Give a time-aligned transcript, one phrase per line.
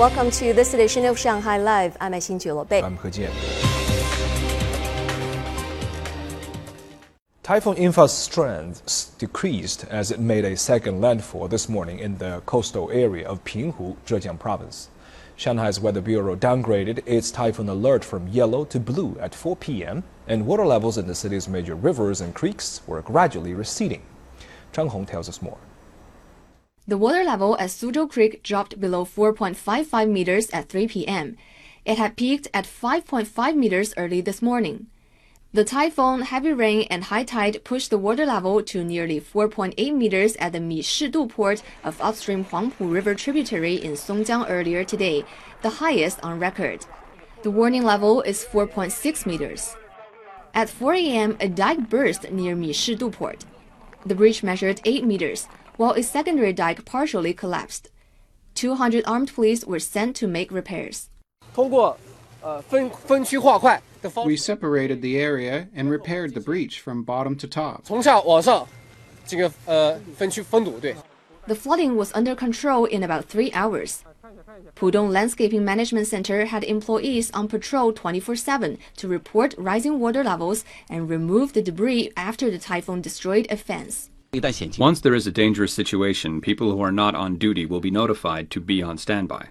[0.00, 1.94] Welcome to this edition of Shanghai Live.
[2.00, 2.80] I'm Xin Bei.
[2.80, 3.30] I'm He Jian.
[7.42, 12.90] Typhoon Infa's strength decreased as it made a second landfall this morning in the coastal
[12.90, 14.88] area of Pinghu, Zhejiang province.
[15.36, 20.46] Shanghai's Weather Bureau downgraded its typhoon alert from yellow to blue at 4 p.m., and
[20.46, 24.00] water levels in the city's major rivers and creeks were gradually receding.
[24.72, 25.58] Zhang Hong tells us more.
[26.90, 31.36] The water level at Suzhou Creek dropped below 4.55 meters at 3 p.m.
[31.84, 34.88] It had peaked at 5.5 meters early this morning.
[35.52, 40.34] The typhoon, heavy rain, and high tide pushed the water level to nearly 4.8 meters
[40.40, 45.24] at the Mishidu port of upstream Huangpu River tributary in Songjiang earlier today,
[45.62, 46.86] the highest on record.
[47.44, 49.76] The warning level is 4.6 meters.
[50.54, 53.44] At 4 a.m., a dike burst near Mishidu port.
[54.04, 55.46] The breach measured 8 meters,
[55.80, 57.88] while a secondary dike partially collapsed.
[58.54, 61.08] 200 armed police were sent to make repairs.
[64.26, 67.86] We separated the area and repaired the breach from bottom to top.
[71.46, 74.04] The flooding was under control in about three hours.
[74.76, 80.62] Pudong Landscaping Management Center had employees on patrol 24 7 to report rising water levels
[80.90, 84.10] and remove the debris after the typhoon destroyed a fence.
[84.78, 88.48] Once there is a dangerous situation, people who are not on duty will be notified
[88.48, 89.48] to be on standby.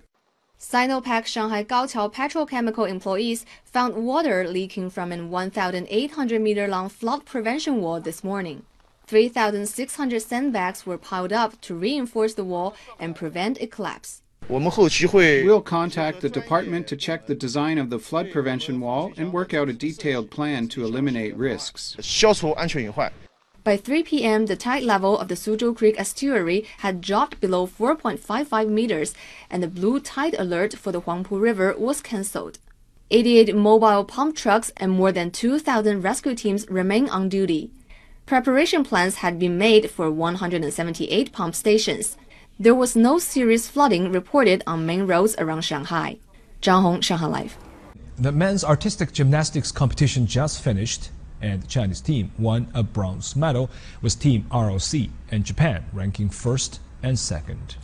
[0.57, 7.81] Sinopec Shanghai Gaoqiao petrochemical employees found water leaking from an 1,800 meter long flood prevention
[7.81, 8.63] wall this morning.
[9.07, 14.21] 3,600 sandbags were piled up to reinforce the wall and prevent a collapse.
[14.47, 19.53] We'll contact the department to check the design of the flood prevention wall and work
[19.53, 21.97] out a detailed plan to eliminate risks.
[23.69, 28.67] By 3 p.m., the tide level of the Suzhou Creek estuary had dropped below 4.55
[28.67, 29.13] meters,
[29.47, 32.57] and the blue tide alert for the Huangpu River was cancelled.
[33.11, 37.69] 88 mobile pump trucks and more than 2,000 rescue teams remain on duty.
[38.25, 42.17] Preparation plans had been made for 178 pump stations.
[42.59, 46.17] There was no serious flooding reported on main roads around Shanghai.
[46.59, 47.55] Zhang Hong, Shanghai Live.
[48.17, 53.69] The men's artistic gymnastics competition just finished and the Chinese team won a bronze medal
[54.01, 54.93] with Team ROC
[55.31, 57.75] and Japan ranking first and second.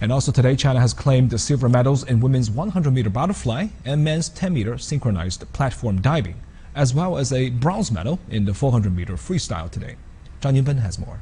[0.00, 4.04] And also today, China has claimed the silver medals in women's 100 meter butterfly and
[4.04, 6.40] men's 10 meter synchronized platform diving,
[6.74, 9.96] as well as a bronze medal in the 400 meter freestyle today.
[10.40, 11.20] Zhang Yinben has more.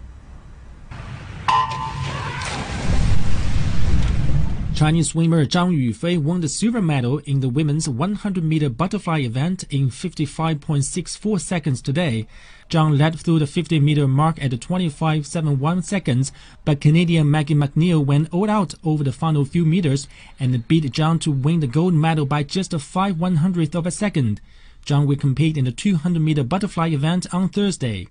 [4.77, 9.89] Chinese swimmer Zhang Yufei won the silver medal in the women's 100-meter butterfly event in
[9.89, 12.27] 55.64 seconds today.
[12.69, 16.31] Zhang led through the 50-meter mark at 25.71 seconds,
[16.67, 20.85] but Canadian Maggie Mac Neil went all out over the final few meters and beat
[20.93, 24.43] Zhang to win the gold medal by just a 5 100th of a second.
[24.85, 28.09] Zhang will compete in the 200-meter butterfly event on Thursday.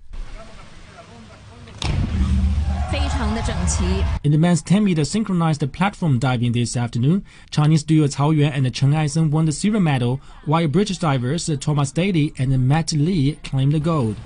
[4.22, 8.72] In the men's 10 meter synchronized platform diving this afternoon, Chinese duo Cao Yuan and
[8.72, 13.72] Chen Aisen won the silver medal, while British divers Thomas Daley and Matt Lee claimed
[13.72, 14.16] the gold.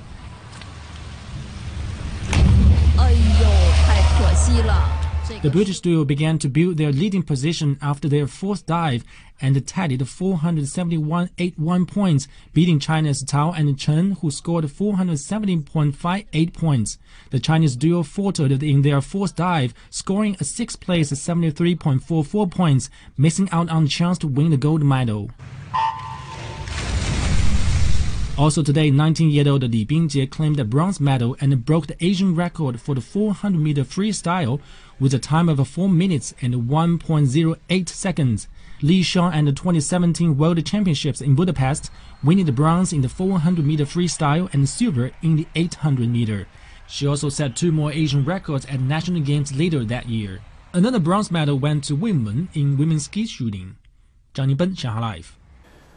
[5.38, 9.04] The British duo began to build their leading position after their fourth dive
[9.40, 16.98] and tallied 471.81 points, beating China's Cao and Chen, who scored 470.58 points.
[17.30, 23.48] The Chinese duo faltered in their fourth dive, scoring a sixth place 73.44 points, missing
[23.50, 25.30] out on chance to win the gold medal.
[28.36, 32.94] Also today, 19-year-old Li Bingjie claimed a bronze medal and broke the Asian record for
[32.94, 34.60] the 400-meter freestyle
[35.00, 38.46] with a time of 4 minutes and 1.08 seconds.
[38.82, 41.90] Li shone at the 2017 World Championships in Budapest,
[42.22, 46.46] winning the bronze in the 400-meter freestyle and silver in the 800-meter.
[46.86, 50.40] She also set two more Asian records at national games later that year.
[50.72, 53.76] Another bronze medal went to women in women's skeet shooting.
[54.34, 55.36] Zhang Yinben, Shanghai Live.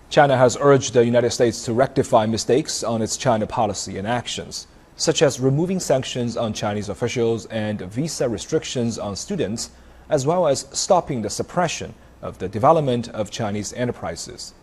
[0.10, 4.68] China has urged the United States to rectify mistakes on its China policy and actions,
[4.96, 9.72] such as removing sanctions on Chinese officials and visa restrictions on students,
[10.10, 14.54] as well as stopping the suppression of the development of Chinese enterprises.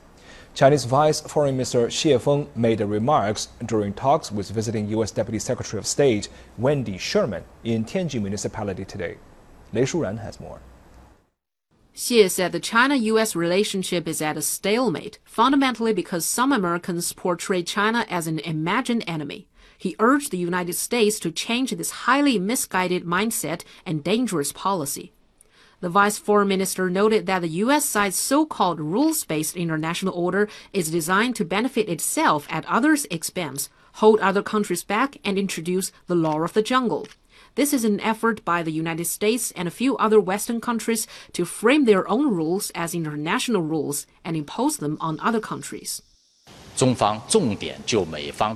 [0.55, 5.13] Chinese Vice Foreign Minister Xie Feng made the remarks during talks with visiting U.S.
[5.13, 6.29] Deputy Secretary of State
[6.59, 9.19] Wendy Sherman in Tianjin Municipality today.
[9.73, 10.61] Lei Shuran has more.
[11.95, 17.63] Xie said the China US relationship is at a stalemate, fundamentally because some Americans portray
[17.63, 19.47] China as an imagined enemy.
[19.81, 25.15] He urged the United States to change this highly misguided mindset and dangerous policy.
[25.81, 27.87] The vice foreign minister noted that the U.S.
[27.87, 34.43] side's so-called rules-based international order is designed to benefit itself at others' expense, hold other
[34.43, 37.09] countries back, and introduce the law of the jungle.
[37.55, 41.47] This is an effort by the United States and a few other Western countries to
[41.47, 46.03] frame their own rules as international rules and impose them on other countries.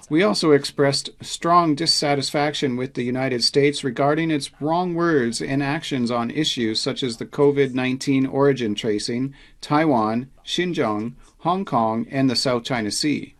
[0.09, 6.11] We also expressed strong dissatisfaction with the United States regarding its wrong words and actions
[6.11, 12.35] on issues such as the COVID 19 origin tracing, Taiwan, Xinjiang, Hong Kong, and the
[12.35, 13.35] South China Sea.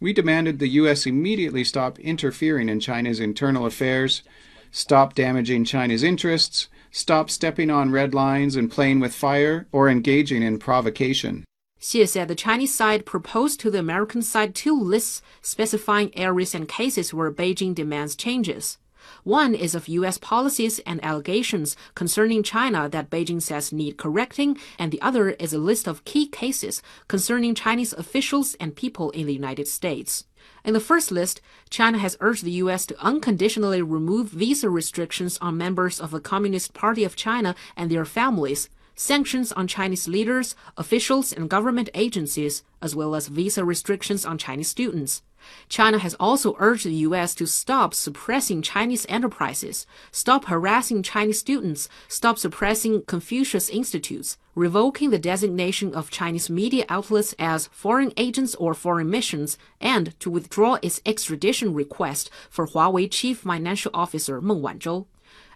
[0.00, 1.06] We demanded the U.S.
[1.06, 4.24] immediately stop interfering in China's internal affairs,
[4.72, 10.42] stop damaging China's interests, stop stepping on red lines and playing with fire or engaging
[10.42, 11.45] in provocation.
[11.80, 16.68] Xie said the Chinese side proposed to the American side two lists specifying areas and
[16.68, 18.78] cases where Beijing demands changes.
[19.22, 20.18] One is of U.S.
[20.18, 25.58] policies and allegations concerning China that Beijing says need correcting, and the other is a
[25.58, 30.24] list of key cases concerning Chinese officials and people in the United States.
[30.64, 31.40] In the first list,
[31.70, 32.86] China has urged the U.S.
[32.86, 38.04] to unconditionally remove visa restrictions on members of the Communist Party of China and their
[38.04, 44.38] families, sanctions on Chinese leaders, officials, and government agencies, as well as visa restrictions on
[44.38, 45.22] Chinese students.
[45.68, 47.34] China has also urged the U.S.
[47.36, 55.18] to stop suppressing Chinese enterprises, stop harassing Chinese students, stop suppressing Confucius Institutes, revoking the
[55.18, 61.00] designation of Chinese media outlets as foreign agents or foreign missions, and to withdraw its
[61.06, 65.06] extradition request for Huawei Chief Financial Officer Meng Wanzhou.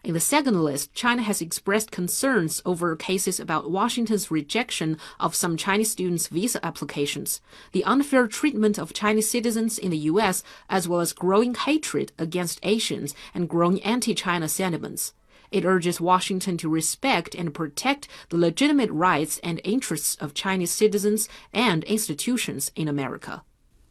[0.03, 5.57] In the second list, China has expressed concerns over cases about Washington's rejection of some
[5.57, 7.41] Chinese students' visa applications,
[7.71, 12.59] the unfair treatment of Chinese citizens in the U.S., as well as growing hatred against
[12.61, 15.13] Asians and growing anti-China sentiments.
[15.51, 21.27] It urges Washington to respect and protect the legitimate rights and interests of Chinese citizens
[21.51, 23.41] and institutions in America.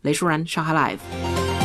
[0.02, 1.57] 雷舒然，上海 Live。